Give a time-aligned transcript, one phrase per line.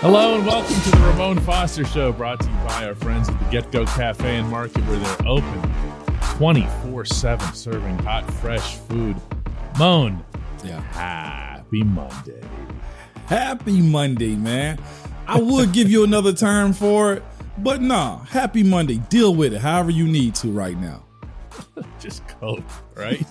[0.00, 3.38] Hello and welcome to the Ramon Foster Show, brought to you by our friends at
[3.38, 5.72] the Get Go Cafe and Market, where they're open
[6.36, 9.16] 24 7, serving hot, fresh food.
[9.76, 10.24] 'Mon,
[10.64, 10.80] Yeah.
[10.92, 12.42] happy Monday.
[13.26, 14.78] Happy Monday, man.
[15.26, 17.22] I would give you another term for it,
[17.58, 18.98] but nah, happy Monday.
[19.10, 21.02] Deal with it however you need to right now.
[22.00, 22.62] Just cope,
[22.94, 23.26] right?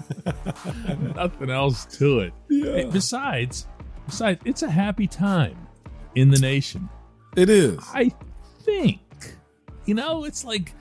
[1.15, 2.34] Nothing else to it.
[2.50, 2.74] Yeah.
[2.74, 3.68] Hey, besides,
[4.06, 5.67] besides, it's a happy time
[6.16, 6.89] in the nation.
[7.36, 7.79] It is.
[7.93, 8.11] I
[8.64, 9.00] think,
[9.86, 10.74] you know, it's like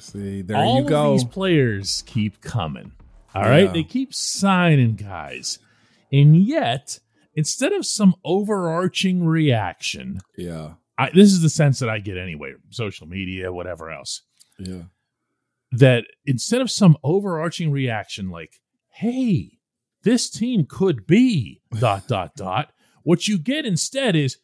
[0.00, 1.12] See, there all you go.
[1.14, 2.92] of these players keep coming.
[3.34, 3.72] All right, Yeah.
[3.72, 5.58] they keep signing guys,
[6.12, 6.98] and yet
[7.34, 10.74] instead of some overarching reaction, yeah.
[10.96, 14.22] I, this is the sense that I get anyway, social media, whatever else.
[14.58, 14.84] Yeah.
[15.72, 18.54] That instead of some overarching reaction like,
[18.94, 19.58] "Hey,
[20.02, 24.38] this team could be dot dot dot," what you get instead is,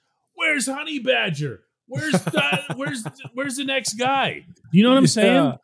[0.44, 1.60] "Where's Honey Badger?
[1.86, 5.34] Where's the, where's where's the next guy?" You know what I'm saying?
[5.34, 5.56] Yeah.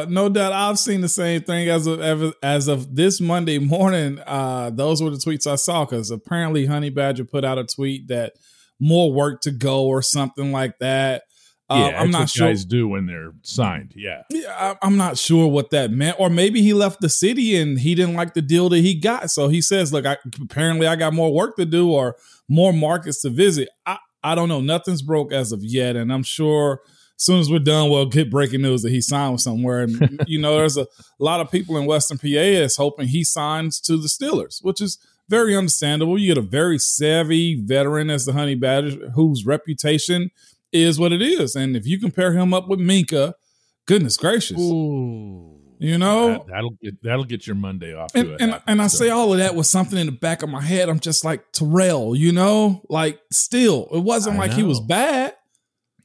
[0.00, 0.52] yeah, no doubt.
[0.52, 4.18] I've seen the same thing as of as- as of this Monday morning.
[4.26, 8.08] Uh, those were the tweets I saw because apparently Honey Badger put out a tweet
[8.08, 8.32] that
[8.80, 11.22] more work to go or something like that.
[11.70, 12.48] Uh, yeah, I'm that's not what sure.
[12.48, 13.94] guys do when they're signed.
[13.96, 17.56] Yeah, Yeah, I- I'm not sure what that meant, or maybe he left the city
[17.56, 20.86] and he didn't like the deal that he got, so he says, "Look, I, apparently
[20.86, 22.16] I got more work to do or
[22.48, 24.60] more markets to visit." I I don't know.
[24.60, 26.80] Nothing's broke as of yet, and I'm sure
[27.16, 29.82] as soon as we're done, we'll get breaking news that he signed somewhere.
[29.82, 30.86] And you know, there's a
[31.18, 34.98] lot of people in Western PA is hoping he signs to the Steelers, which is
[35.28, 36.18] very understandable.
[36.18, 40.30] You get a very savvy veteran as the Honey Badger, whose reputation
[40.72, 43.34] is what it is, and if you compare him up with Minkah,
[43.86, 46.44] goodness gracious, Ooh, you know.
[46.48, 48.14] that, will get that'll get your Monday off.
[48.14, 48.98] And, and, happy and I start.
[48.98, 50.88] say all of that with something in the back of my head.
[50.88, 55.34] I'm just like Terrell, you know, like still, it wasn't I like he was bad.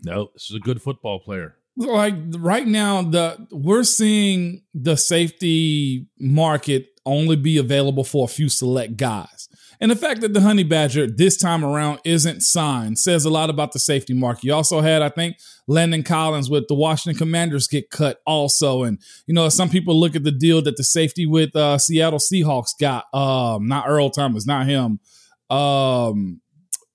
[0.03, 1.55] no, this is a good football player.
[1.75, 8.49] like right now the we're seeing the safety market only be available for a few
[8.49, 9.48] select guys
[9.81, 13.49] and the fact that the honey badger this time around isn't signed says a lot
[13.49, 17.67] about the safety market you also had i think landon collins with the washington commanders
[17.67, 21.25] get cut also and you know some people look at the deal that the safety
[21.25, 24.99] with uh seattle seahawks got um not earl thomas not him
[25.49, 26.41] um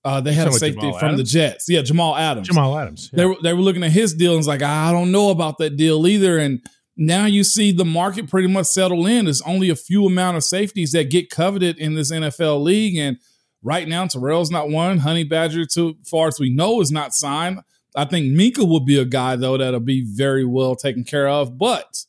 [0.05, 1.67] uh, they had a safety from the Jets.
[1.67, 3.11] Yeah, Jamal Adams Jamal Adams.
[3.11, 5.57] they were they were looking at his deal and was like, I don't know about
[5.59, 6.37] that deal either.
[6.39, 6.61] And
[6.97, 9.25] now you see the market pretty much settle in.
[9.25, 13.19] There's only a few amount of safeties that get coveted in this NFL league, and
[13.63, 14.99] right now Terrell's not one.
[14.99, 17.61] Honey Badger, too far as we know, is not signed.
[17.97, 21.59] I think Minkah will be a guy though that'll be very well taken care of.
[21.59, 22.05] But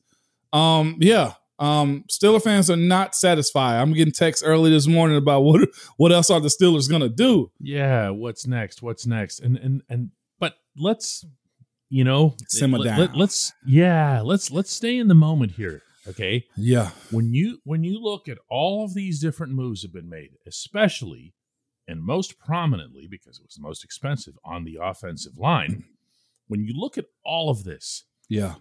[0.53, 1.33] um, yeah.
[1.57, 3.79] Um, Steeler fans are not satisfied.
[3.79, 7.51] I'm getting texts early this morning about what what else are the Steelers gonna do?
[7.59, 8.09] yeah.
[8.09, 8.81] What's next?
[8.81, 9.39] What's next?
[9.39, 10.09] And and and
[10.39, 11.25] but let's
[11.89, 12.99] you know Simmer let, down.
[13.15, 14.21] Let, us yeah.
[14.21, 15.81] Let's let's stay in the moment here.
[16.07, 16.45] Okay.
[16.55, 20.31] Yeah, when you when you look at all of these different moves have been made,
[20.45, 21.33] especially
[21.87, 25.83] and most prominently because it was the most expensive on the offensive line.
[26.47, 28.55] When you look at all of this, yeah.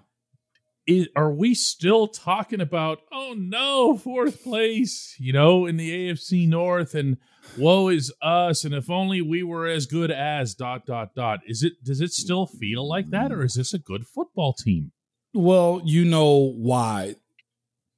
[0.89, 6.49] I are we still talking about oh no fourth place you know in the afc
[6.49, 7.17] north and
[7.59, 11.63] woe is us and if only we were as good as dot dot dot is
[11.63, 14.93] it does it still feel like that or is this a good football team
[15.35, 17.17] Well, you know why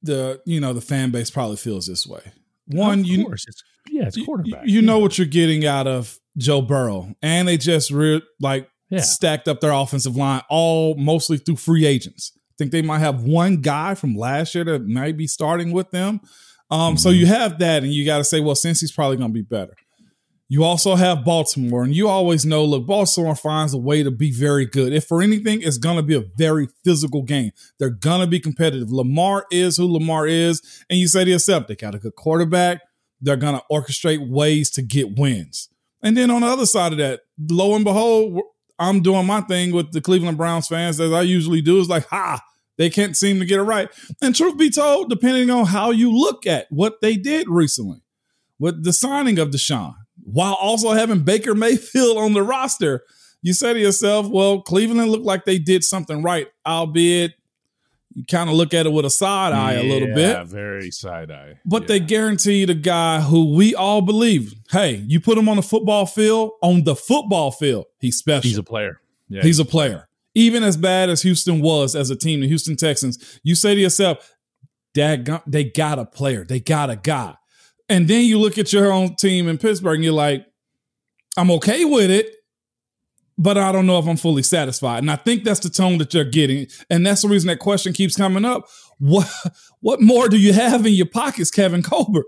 [0.01, 2.21] the you know the fan base probably feels this way.
[2.67, 3.45] One, of you it's
[3.89, 5.01] yeah it's quarterback You, know Yeah.
[5.03, 8.99] what you're getting out of Joe Burrow, and they just re- like Yeah.
[9.01, 12.36] stacked up their offensive line all mostly through free agents.
[12.57, 16.21] Think they might have one guy from last year that might be starting with them.
[16.69, 17.17] Um, So Mhm.
[17.19, 19.41] you have that, and you got to say, well, since he's probably going to be
[19.41, 19.73] better.
[20.49, 24.31] You also have Baltimore, and you always know, look, Baltimore finds a way to be
[24.31, 24.93] very good.
[24.93, 27.51] If for anything, it's going to be a very physical game.
[27.79, 28.89] They're going to be competitive.
[28.89, 30.61] Lamar is who Lamar is.
[30.89, 32.79] And you say to yourself, they got a good quarterback.
[33.19, 35.67] They're going to orchestrate ways to get wins.
[36.01, 38.39] And then on the other side of that, lo and behold,
[38.79, 41.79] I'm doing my thing with the Cleveland Browns fans as I usually do.
[41.79, 42.41] Is like, ha,
[42.77, 43.89] they can't seem to get it right.
[44.21, 48.01] And truth be told, depending on how you look at what they did recently
[48.59, 53.03] with the signing of Deshaun, while also having Baker Mayfield on the roster,
[53.41, 57.33] you say to yourself, well, Cleveland looked like they did something right, albeit
[58.17, 60.29] you kind of look at it with a side eye a little bit.
[60.29, 61.59] Yeah, very side eye.
[61.63, 61.87] But yeah.
[61.87, 66.07] they guaranteed a guy who we all believe, hey, you put him on the football
[66.07, 68.49] field, on the football field, he's special.
[68.49, 68.99] he's a player.
[69.29, 70.09] Yeah, He's a player.
[70.33, 73.81] Even as bad as Houston was as a team, the Houston Texans, you say to
[73.81, 74.35] yourself,
[74.95, 76.43] Dad, they got a player.
[76.43, 77.35] They got a guy.
[77.87, 80.43] And then you look at your own team in Pittsburgh and you're like,
[81.37, 82.33] I'm okay with it.
[83.37, 84.99] But I don't know if I'm fully satisfied.
[84.99, 86.67] And I think that's the tone that you're getting.
[86.89, 88.67] And that's the reason that question keeps coming up.
[88.99, 89.29] What
[89.79, 92.25] what more do you have in your pockets, Kevin Colbert?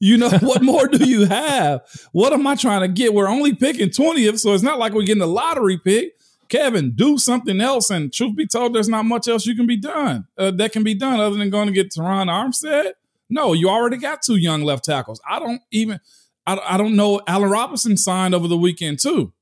[0.00, 1.82] You know, what more do you have?
[2.12, 3.14] What am I trying to get?
[3.14, 6.12] We're only picking 20th, so it's not like we're getting a lottery pick.
[6.48, 7.90] Kevin, do something else.
[7.90, 10.84] And truth be told, there's not much else you can be done uh, that can
[10.84, 12.92] be done other than going to get Terron Armstead.
[13.28, 15.20] No, you already got two young left tackles.
[15.28, 15.98] I don't even,
[16.46, 17.20] I, I don't know.
[17.26, 19.32] Allen Robinson signed over the weekend too.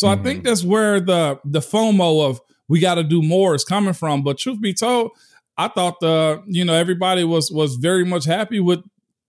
[0.00, 0.20] So mm-hmm.
[0.20, 0.48] I think mm-hmm.
[0.48, 4.22] that's where the the FOMO of we got to do more is coming from.
[4.22, 5.10] But truth be told,
[5.58, 8.80] I thought the you know everybody was was very much happy with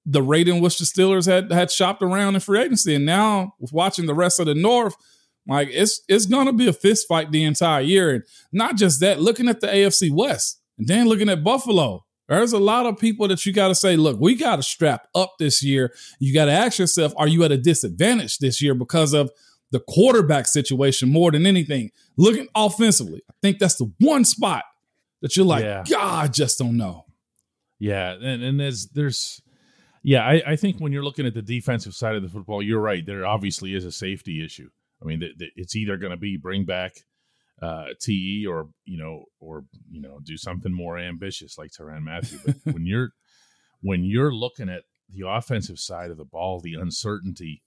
[0.06, 3.54] the rate in which the Steelers had had shopped around in free agency, and now
[3.60, 4.96] watching the rest of the North,
[5.46, 9.20] like it's it's gonna be a fist fight the entire year, and not just that.
[9.20, 13.28] Looking at the AFC West, and then looking at Buffalo, there's a lot of people
[13.28, 15.94] that you got to say, look, we got to strap up this year.
[16.20, 19.32] You got to ask yourself, are you at a disadvantage this year because of
[19.72, 21.92] the quarterback situation more than anything?
[22.18, 24.64] Looking offensively, I think that's the one spot
[25.22, 25.84] that you're like, yeah.
[25.90, 27.06] God, I just don't know.
[27.80, 29.42] Yeah, and and there's there's
[30.04, 32.80] yeah, I, I, think when you're looking at the defensive side of the football, you're
[32.80, 33.06] right.
[33.06, 34.70] There obviously is a safety issue.
[35.02, 36.94] I mean, th- th- it's either going to be bring back
[37.62, 42.40] uh, TE or you know, or you know, do something more ambitious like Tyrann Mathieu.
[42.46, 43.12] But when you're
[43.82, 47.62] when you're looking at the offensive side of the ball, the uncertainty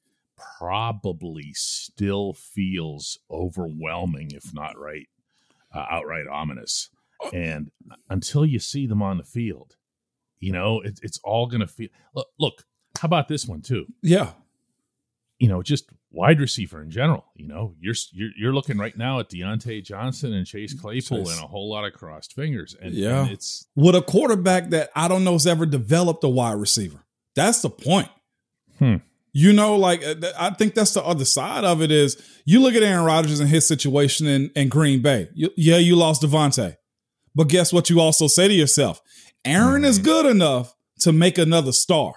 [0.58, 5.08] probably still feels overwhelming, if not right,
[5.72, 6.90] uh, outright ominous.
[7.22, 7.30] Oh.
[7.30, 7.70] And
[8.10, 9.76] until you see them on the field,
[10.38, 11.88] you know, it, it's all going to feel.
[12.14, 12.64] Look, look,
[13.00, 13.86] how about this one too?
[14.02, 14.32] Yeah.
[15.38, 17.24] You know, just wide receiver in general.
[17.34, 21.34] You know, you're you're, you're looking right now at Diontae Johnson and Chase Claypool Chase.
[21.34, 22.76] and a whole lot of crossed fingers.
[22.80, 26.28] And yeah, and it's with a quarterback that I don't know has ever developed a
[26.28, 27.04] wide receiver.
[27.34, 28.08] That's the point.
[28.78, 28.96] Hmm.
[29.36, 32.74] You know, like uh, I think that's the other side of it is you look
[32.74, 35.28] at Aaron Rodgers and his situation in, in Green Bay.
[35.34, 36.76] You, yeah, you lost Davante.
[37.34, 39.02] But guess what you also say to yourself?
[39.44, 39.86] Aaron mm-hmm.
[39.86, 42.14] is good enough to make another star.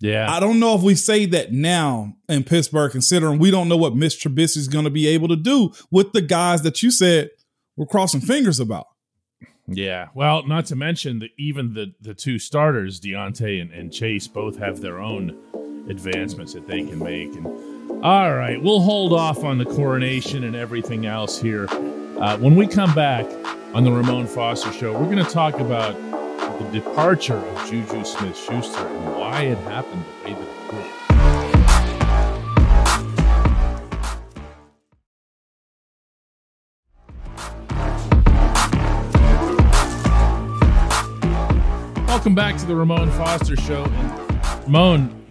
[0.00, 0.28] Yeah.
[0.28, 3.94] I don't know if we say that now in Pittsburgh, considering we don't know what
[3.94, 7.30] Mitch Trubisky is going to be able to do with the guys that you said
[7.76, 8.86] we're crossing fingers about.
[9.68, 10.08] Yeah.
[10.12, 14.58] Well, not to mention that even the, the two starters, Diontae and, and Chase, both
[14.58, 15.38] have their own
[15.88, 17.34] advancements that they can make.
[17.34, 17.46] And
[18.04, 21.66] all right, we'll hold off on the coronation and everything else here.
[21.70, 23.26] Uh, when we come back
[23.74, 25.94] on the Ramon Foster Show, we're going to talk about
[26.58, 31.02] the departure of Juju Smith Schuster and why it happened the way that it did.
[42.06, 43.84] Welcome back to the Ramon Foster Show.
[43.84, 45.21] And Ramon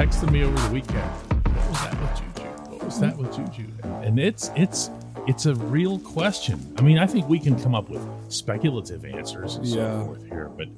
[0.00, 0.96] texted me over the weekend.
[0.96, 2.48] What was that with Juju?
[2.70, 3.70] What was that with Juju?
[4.02, 4.88] And it's it's
[5.26, 6.74] it's a real question.
[6.78, 8.00] I mean, I think we can come up with
[8.32, 9.74] speculative answers and yeah.
[9.74, 10.68] so forth here, but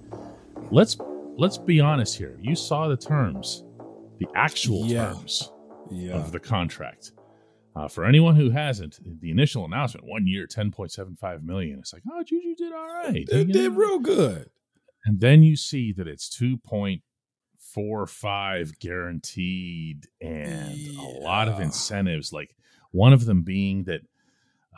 [0.72, 0.96] let's
[1.38, 2.36] let's be honest here.
[2.40, 3.62] You saw the terms,
[4.18, 5.12] the actual yeah.
[5.12, 5.52] terms
[5.88, 6.14] yeah.
[6.14, 7.12] of the contract.
[7.76, 11.78] Uh, for anyone who hasn't, the initial announcement, one year, ten point seven five million.
[11.78, 13.24] It's like, oh, Juju did all right.
[13.30, 14.50] It did real good.
[15.04, 17.02] And then you see that it's two point
[17.72, 22.32] four or five guaranteed, and a lot of incentives.
[22.32, 22.54] Like
[22.90, 24.02] one of them being that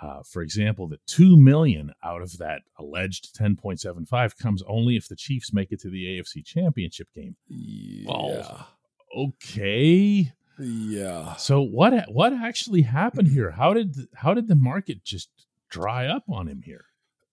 [0.02, 5.16] uh, for example, that two million out of that alleged 10.75 comes only if the
[5.16, 7.36] Chiefs make it to the AFC Championship game.
[7.48, 8.08] Yeah.
[8.08, 8.68] Well,
[9.16, 10.32] okay.
[10.58, 11.36] Yeah.
[11.36, 13.50] So what what actually happened here?
[13.50, 15.30] How did how did the market just
[15.68, 16.84] dry up on him here?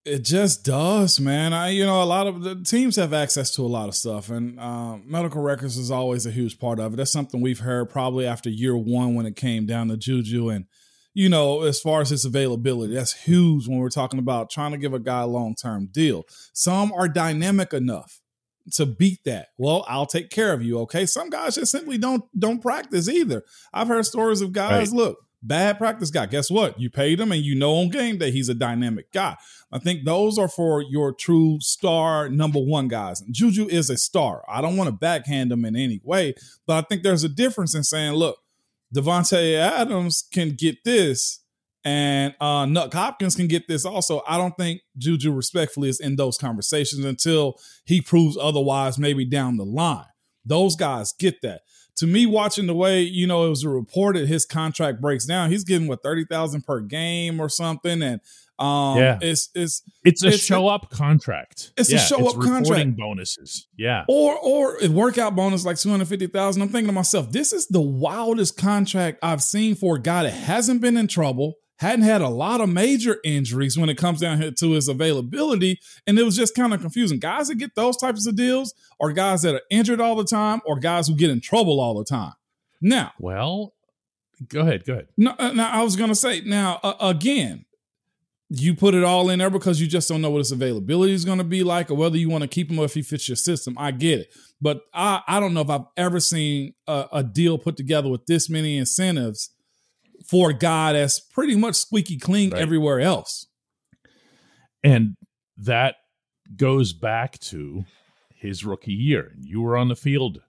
[0.04, 1.52] It just does, man.
[1.52, 4.30] I, you know, a lot of the teams have access to a lot of stuff,
[4.30, 6.96] and um, medical records is always a huge part of it.
[6.96, 10.66] That's something we've heard probably after year one when it came down to Juju and
[11.14, 14.78] you know, as far as its availability, that's huge when we're talking about trying to
[14.78, 16.24] give a guy a long term deal.
[16.52, 18.20] Some are dynamic enough
[18.74, 19.48] to beat that.
[19.58, 20.78] Well, I'll take care of you.
[20.80, 21.04] Okay.
[21.06, 23.44] Some guys just simply don't don't practice either.
[23.72, 24.96] I've heard stories of guys, right.
[24.96, 26.26] look, bad practice guy.
[26.26, 26.80] Guess what?
[26.80, 29.36] You paid him and you know on game day he's a dynamic guy.
[29.72, 33.22] I think those are for your true star number one guys.
[33.30, 34.44] Juju is a star.
[34.48, 36.34] I don't want to backhand him in any way,
[36.66, 38.38] but I think there's a difference in saying, look,
[38.94, 41.40] Davante Adams can get this,
[41.84, 44.22] and uh, Nuk Hopkins can get this also.
[44.28, 49.56] I don't think Juju respectfully is in those conversations until he proves otherwise, maybe down
[49.56, 50.04] the line.
[50.44, 51.62] Those guys get that.
[51.96, 55.50] To me, watching the way you know it was reported, his contract breaks down.
[55.50, 58.20] He's getting what thirty thousand per game or something, and
[58.58, 61.72] um, yeah, it's it's it's a it's show a, up contract.
[61.76, 62.96] It's yeah, a show it's up contract.
[62.96, 66.62] Bonuses, yeah, or or a workout bonus like two hundred fifty thousand.
[66.62, 70.32] I'm thinking to myself, this is the wildest contract I've seen for a guy that
[70.32, 74.40] hasn't been in trouble, hadn't had a lot of major injuries when it comes down
[74.40, 75.78] here to his availability.
[76.06, 77.18] And it was just kind of confusing.
[77.18, 80.60] Guys that get those types of deals are guys that are injured all the time
[80.64, 82.32] or guys who get in trouble all the time.
[82.80, 83.74] Now, Well,
[84.48, 84.84] go ahead.
[84.84, 85.08] Go ahead.
[85.16, 87.64] no, uh, now I was going to say, now, uh, again,
[88.48, 91.24] you put it all in there because you just don't know what his availability is
[91.24, 93.26] going to be like or whether you want to keep him or if he fits
[93.28, 93.74] your system.
[93.78, 94.28] I get it.
[94.60, 98.26] But I, I don't know if I've ever seen a, a deal put together with
[98.26, 99.50] this many incentives
[100.32, 102.62] for God that's pretty much squeaky clean Right.
[102.62, 103.48] everywhere else.
[104.82, 105.16] And
[105.58, 105.96] that
[106.56, 107.84] goes back to
[108.34, 109.30] his rookie year.
[109.34, 110.40] And you were on the field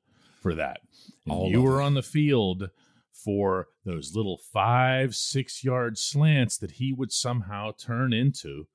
[0.42, 0.80] for that.
[1.28, 2.70] All you were on the field
[3.12, 8.68] for those little five, six yard slants that he would somehow turn into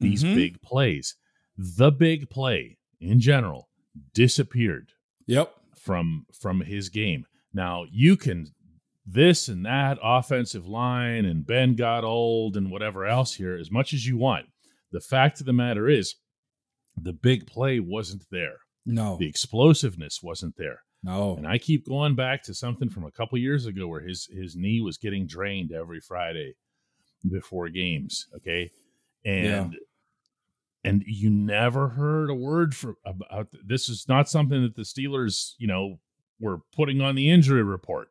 [0.00, 0.34] these Mhm.
[0.34, 1.14] big plays.
[1.56, 3.68] The big play in general
[4.12, 4.90] disappeared
[5.28, 5.54] Yep.
[5.76, 7.26] from from his game.
[7.52, 8.54] Now you can
[9.04, 13.92] this and that offensive line and Ben got old and whatever else here as much
[13.92, 14.46] as you want.
[14.92, 16.14] The fact of the matter is
[16.96, 18.58] the big play wasn't there.
[18.84, 19.16] No.
[19.18, 20.82] The explosiveness wasn't there.
[21.02, 21.36] No.
[21.36, 24.54] And I keep going back to something from a couple years ago where his his
[24.54, 26.54] knee was getting drained every Friday
[27.28, 28.70] before games, okay?
[29.24, 29.76] And
[30.84, 35.54] and you never heard a word for about this is not something that the Steelers,
[35.58, 35.98] you know,
[36.40, 38.08] were putting on the injury report,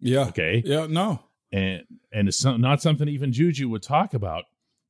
[0.00, 0.26] Yeah.
[0.28, 0.62] okay?
[0.64, 0.86] Yeah.
[0.88, 1.20] No.
[1.52, 4.44] And and it's not something even Juju would talk about.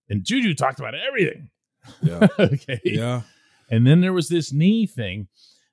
[0.08, 1.50] And Juju talked about everything,
[2.02, 2.26] Yeah.
[2.38, 2.80] okay?
[2.84, 3.22] yeah.
[3.70, 5.28] And then there was this knee thing.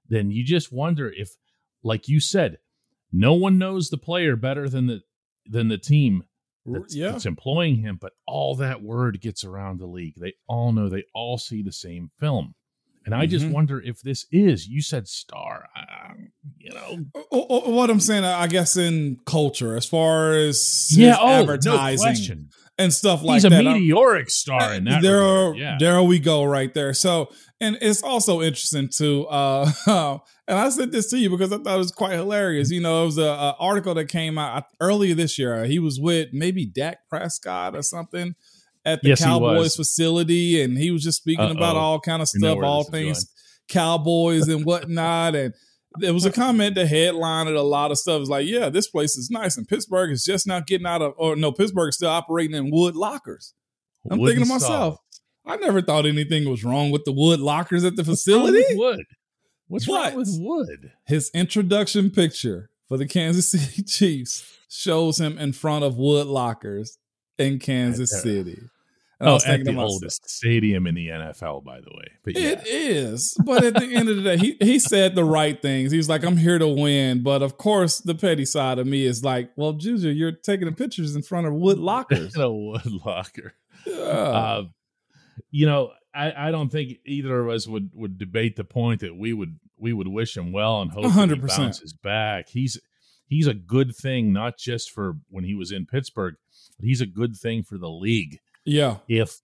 [0.10, 1.36] Then you just wonder if,
[1.84, 2.60] like you said,
[3.12, 5.01] no one knows the player better than the
[5.46, 6.24] than the team
[6.65, 7.12] that's, yeah.
[7.12, 7.98] that's employing him.
[8.00, 10.15] But all that word gets around the league.
[10.17, 10.89] They all know.
[10.89, 12.56] They all see the same film.
[13.07, 13.51] And I just Mhm.
[13.53, 14.67] wonder if this is.
[14.67, 15.69] You said star.
[15.73, 16.13] Uh,
[16.59, 17.05] you know.
[17.31, 21.15] O- o- What I'm saying, I guess, in culture, as far as Yeah.
[21.19, 22.49] Oh, no advertising question.
[22.77, 23.51] and stuff like that.
[23.51, 23.65] He's a that.
[23.67, 25.01] I'm- meteoric star in that.
[25.01, 25.57] there, regard.
[25.57, 25.77] yeah.
[25.79, 26.93] there we go, right there.
[26.93, 27.29] So,
[27.61, 29.25] and it's also interesting too.
[29.27, 29.71] Uh,
[30.49, 32.69] and I said this to you because I thought it was quite hilarious.
[32.71, 35.63] You know, it was a, a article that came out earlier this year.
[35.63, 38.35] He was with maybe Dak Prescott or something
[38.88, 41.82] at the Yes, Cowboys facility, and he was just speaking about Uh-oh.
[41.82, 43.32] all kind of stuff, all things
[43.70, 45.53] Cowboys and whatnot, and.
[46.00, 48.22] There was a comment that headlined a lot of stuff.
[48.22, 51.13] It's like, yeah, this place is nice, and Pittsburgh is just not getting out of,
[51.17, 53.56] or no, Pittsburgh is still operating in wood lockers.
[54.12, 55.00] I'm Wooden thinking to myself,
[55.44, 58.63] I never thought anything was wrong with the wood lockers at the What's facility.
[58.70, 59.06] with wood.
[59.70, 60.10] What's What?
[60.12, 60.91] wrong with wood?
[61.08, 67.00] His introduction picture for the Kansas City Chiefs shows him in front of wood lockers
[67.39, 68.60] in Kansas City.
[69.19, 72.05] And Oh, at the myself, oldest stadium in the NFL, by the way.
[72.24, 75.24] But yeah, It is, but at the end of the day, he he said the
[75.25, 75.91] right things.
[75.91, 79.24] He's like, "I'm here to win," but of course, the petty side of me is
[79.24, 83.53] like, "Well, Juju, you're taking pictures in front of wood lockers." in a wood locker.
[83.88, 83.95] Yeah.
[83.95, 84.63] Uh,
[85.50, 89.15] you know, I, I don't think either of us would would debate the point that
[89.15, 91.57] we would we would wish him well and hope that he 100%.
[91.57, 92.50] bounces back.
[92.50, 92.79] He's
[93.27, 96.36] he's a good thing, not just for when he was in Pittsburgh,
[96.77, 98.39] but he's a good thing for the league.
[98.67, 99.39] Yeah, If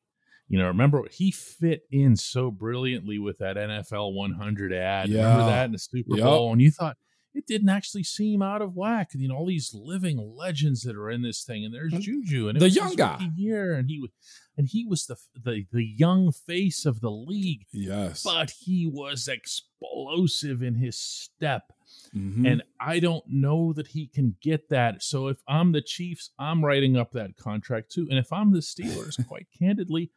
[0.47, 5.09] you know, remember he fit in so brilliantly with that NFL 100 ad.
[5.09, 5.21] Yeah.
[5.23, 6.25] Remember that in the Super Yep.
[6.25, 6.97] Bowl, and you thought
[7.33, 9.11] it didn't actually seem out of whack.
[9.15, 12.01] You know, all these living legends that are in this thing, and there's mm.
[12.01, 13.27] Juju, and the young guy.
[13.35, 14.11] year, and he was,
[14.57, 19.27] and he was the the the young face of the league, yes, but he was
[19.27, 21.71] explosive in his step.
[22.15, 22.47] Mhm.
[22.51, 25.03] And I don't know that he can get that.
[25.03, 28.07] So if I'm the Chiefs, I'm writing up that contract too.
[28.09, 30.11] And if I'm the Steelers, quite candidly,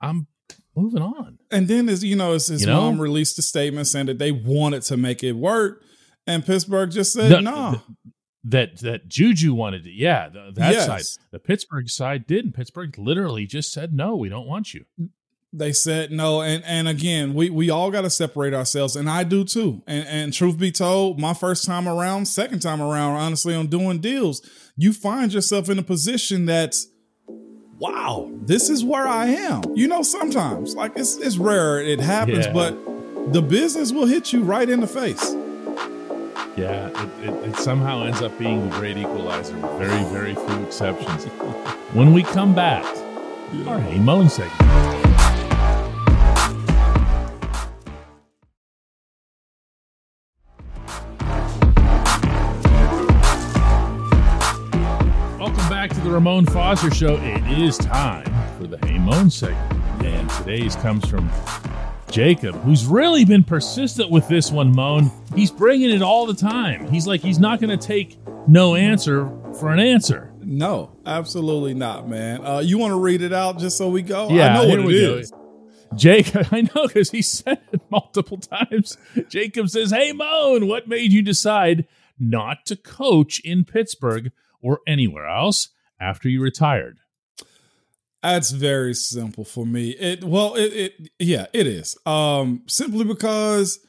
[0.00, 0.26] I'm
[0.76, 1.38] moving on.
[1.50, 2.80] And then as you know, his, his You know?
[2.82, 5.82] mom released a statement saying that they wanted to make it work,
[6.26, 7.40] and Pittsburgh just said no.
[7.40, 7.82] No,
[8.44, 9.92] That that Juju wanted it.
[9.94, 10.86] Yeah, the, that Yes.
[10.86, 11.20] side.
[11.30, 12.52] The Pittsburgh side didn't.
[12.52, 14.84] Pittsburgh literally just said no, we don't want you.
[15.52, 19.22] They said no, and and again, we we all got to separate ourselves, and I
[19.22, 19.82] do too.
[19.86, 24.00] And and truth be told, my first time around, second time around, honestly, on doing
[24.00, 24.40] deals,
[24.76, 26.88] you find yourself in a position that's,
[27.78, 29.62] wow, this is where I am.
[29.74, 32.52] You know, sometimes like it's it's rare it happens, Yeah.
[32.52, 35.36] but the business will hit you right in the face.
[36.54, 40.62] Yeah, it, it, it somehow ends up being the great equalizer with very, very few
[40.64, 41.24] exceptions.
[41.94, 42.84] When we come back,
[43.66, 44.60] our Hey 'Mon segment.
[55.38, 57.16] Welcome back to the Ramon Foster Show.
[57.16, 58.26] It is time
[58.58, 60.04] for the Hey 'Mon segment.
[60.04, 61.30] And today's comes from
[62.12, 65.10] Jacob, who's really been persistent with this one, 'Mon.
[65.34, 66.86] He's bringing it all the time.
[66.92, 70.30] He's like, he's not going to take no answer for an answer.
[70.40, 72.44] No, absolutely not, man.
[72.44, 74.28] Uh, you want to read it out just so we go?
[74.28, 75.14] Yeah, I know what it go.
[75.16, 75.32] is.
[75.96, 78.98] Jake, I know because he said it multiple times.
[79.30, 81.86] Jacob says, Hey, 'Mon, what made you decide
[82.20, 86.98] not to coach in Pittsburgh or anywhere else after you retired?
[88.22, 89.90] That's very simple for me.
[89.90, 91.96] It well, it, it yeah, it is.
[92.06, 93.80] Um, simply because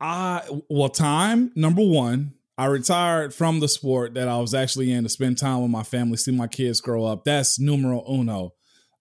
[0.00, 2.34] I well, time number one.
[2.58, 5.82] I retired from the sport that I was actually in to spend time with my
[5.82, 7.24] family, see my kids grow up.
[7.24, 8.52] That's numero uno.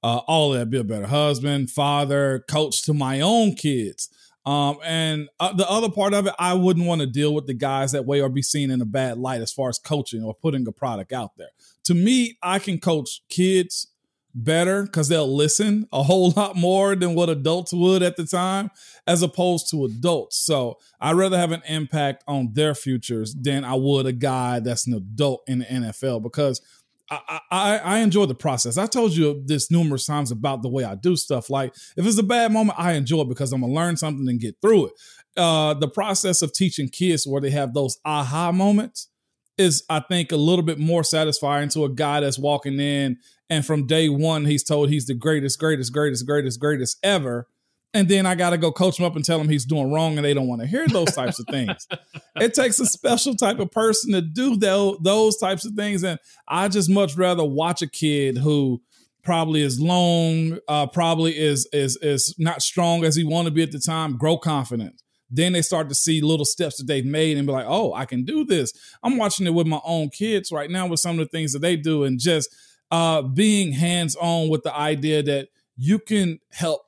[0.02, 4.10] Uh, all that, be a better husband, father, coach to my own kids.
[4.46, 7.54] Um, and uh, the other part of it, I wouldn't want to deal with the
[7.54, 10.34] guys that way or be seen in a bad light as far as coaching or
[10.34, 11.50] putting a product out there.
[11.84, 13.91] To me, I can coach kids
[14.34, 18.70] better because they'll listen a whole lot more than what adults would at the time,
[19.08, 20.38] as opposed to adults.
[20.38, 24.88] So I'd rather have an impact on their futures than I would a guy that's
[24.88, 26.62] an adult in the NFL because
[27.10, 28.78] I, I, I enjoy the process.
[28.78, 31.50] I told you this numerous times about the way I do stuff.
[31.50, 34.40] Like if it's a bad moment, I enjoy it because I'm gonna learn something and
[34.40, 34.94] get through it.
[35.36, 39.10] Uh, the process of teaching kids where they have those aha moments
[39.58, 43.18] is, I think, a little bit more satisfying to a guy that's walking in
[43.52, 47.48] and from day one he's told he's the greatest, greatest, greatest, greatest, greatest ever.
[47.94, 50.16] And then I got to go coach him up and tell him he's doing wrong,
[50.16, 51.88] and they don't want to hear those types of things.
[52.38, 56.02] It takes a special type of person to do those, those types of things.
[56.02, 56.18] And
[56.48, 58.82] I just much rather watch a kid who
[59.22, 63.62] probably is long, uh, probably is is is not strong as he want to be
[63.62, 65.04] at the time, grow confidence.
[65.30, 68.06] Then they start to see little steps that they've made and be like, oh, I
[68.06, 68.74] can do this.
[69.04, 71.60] I'm watching it with my own kids right now with some of the things that
[71.60, 72.50] they do and just
[72.92, 76.82] uh, being hands on with the idea that you can help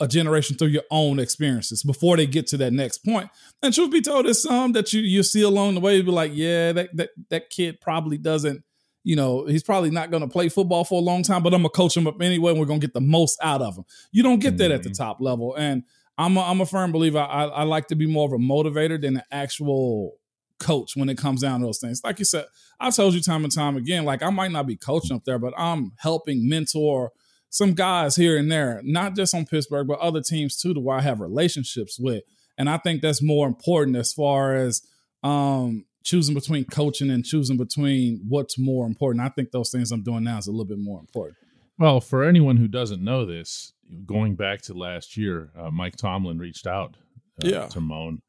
[0.00, 3.30] a generation through your own experiences before they get to that next point.
[3.62, 6.12] And truth be told, there's some that you you see along the way you'd be
[6.12, 8.64] like, yeah, that that that kid probably doesn't,
[9.02, 11.60] you know, he's probably not going to play football for a long time, but I'm
[11.60, 13.84] gonna coach him up anyway, and we're gonna get the most out of him.
[14.12, 15.84] You don't get that at the top level, and
[16.18, 17.18] I'm a, I'm a firm believer.
[17.18, 20.16] I, I like to be more of a motivator than an actual
[20.64, 22.00] coach when it comes down to those things.
[22.02, 22.46] Like you said,
[22.80, 25.38] I told you time and time again, like I might not be coaching up there,
[25.38, 27.12] but I'm helping mentor
[27.50, 30.96] some guys here and there, not just on Pittsburgh, but other teams too, to where
[30.96, 32.24] I have relationships with.
[32.58, 34.82] And I think that's more important as far as
[35.22, 39.24] um, choosing between coaching and choosing between what's more important.
[39.24, 41.36] I think those things I'm doing now is a little bit more important.
[41.78, 43.72] Well, for anyone who doesn't know this,
[44.06, 46.96] going back to last year, uh, Mike Tomlin reached out
[47.42, 47.66] uh, Yeah.
[47.66, 48.22] to 'Mon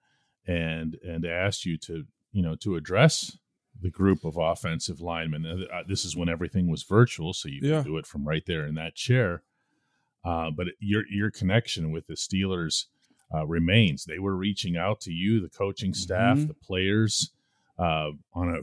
[0.48, 3.38] and and asked you to you know to address
[3.82, 5.46] the group of offensive linemen.
[5.46, 7.82] Uh, this is when everything was virtual, so you Yeah.
[7.82, 9.44] can do it from right there in that chair.
[10.24, 12.86] Uh, but your your connection with the Steelers
[13.34, 14.06] uh, remains.
[14.06, 16.48] They were reaching out to you, the coaching staff, Mhm.
[16.48, 17.32] the players,
[17.78, 18.60] uh, on a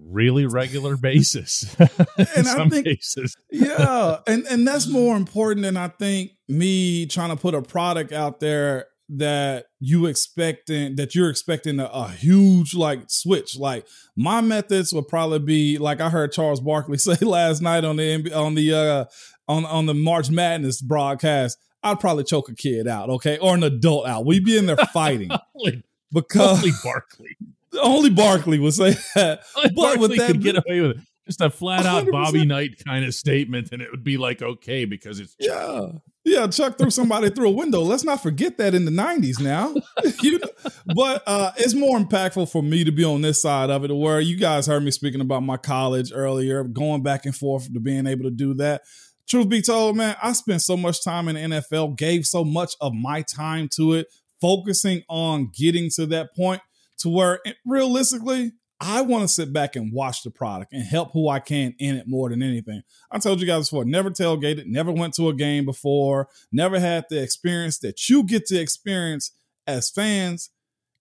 [0.00, 1.74] really regular basis.
[1.80, 1.88] in
[2.36, 7.06] And I some think- cases, yeah, and and that's more important than I think me
[7.06, 8.86] trying to put a product out there
[9.18, 13.58] that you expecting that you're expecting a, a huge like switch.
[13.58, 17.96] Like my methods would probably be like I heard Charles Barkley say last night on
[17.96, 19.04] the on the uh
[19.48, 21.58] on on the March Madness broadcast.
[21.82, 24.24] I'd probably choke a kid out, okay, or an adult out.
[24.24, 27.36] We'd be in there fighting Holy, because holy Barkley.
[27.82, 29.42] only Barkley would say that.
[29.54, 30.96] But But with Barkley that could get away with it.
[31.26, 32.12] Just a flat out 100%.
[32.12, 35.88] Bobby Knight kind of statement, and it would be like okay because it's Yeah.
[36.24, 37.82] Yeah, Chuck threw somebody through a window.
[37.82, 39.74] Let's not forget that in the 90s now.
[40.22, 40.70] you know?
[40.94, 44.20] But uh, it's more impactful for me to be on this side of it, where
[44.20, 48.06] you guys heard me speaking about my college earlier, going back and forth to being
[48.06, 48.82] able to do that.
[49.28, 52.74] Truth be told, man, I spent so much time in the NFL, gave so much
[52.80, 54.06] of my time to it,
[54.40, 56.62] focusing on getting to that point
[56.98, 58.52] to where it- realistically,
[58.86, 61.96] I want to sit back and watch the product and help who I can in
[61.96, 62.82] it more than anything.
[63.10, 67.06] I told you guys before, never tailgated, never went to a game before, never had
[67.08, 69.30] the experience that you get to experience
[69.66, 70.50] as fans.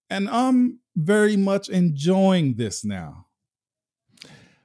[0.10, 3.26] And I'm very much enjoying this now.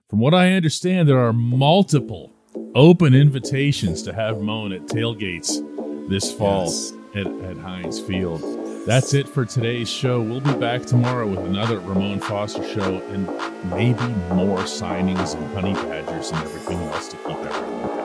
[0.09, 2.33] From what I understand, there are multiple
[2.75, 5.61] open invitations to have 'Mon at tailgates
[6.09, 6.93] this fall Yes.
[7.15, 8.58] at, at Heinz Field.
[8.87, 10.21] That's it for today's show.
[10.21, 13.27] We'll be back tomorrow with another Ramon Foster show and
[13.71, 17.98] maybe more signings and honey badgers and everything else to keep everyone